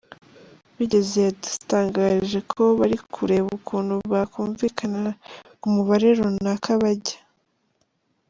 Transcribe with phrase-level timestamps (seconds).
[0.77, 5.01] bigeze yadutangarije ko bari kureba ukuntu bakumvikana
[5.59, 7.17] ku mubare runaka bajya.